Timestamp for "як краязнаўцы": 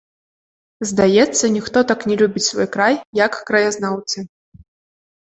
3.25-4.17